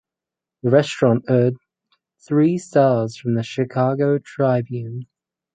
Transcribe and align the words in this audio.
The 0.63 0.71
restaurant 0.71 1.25
earned 1.29 1.57
three 2.27 2.57
stars 2.57 3.17
from 3.17 3.35
the 3.35 3.43
Chicago 3.43 4.17
Tribune. 4.17 5.05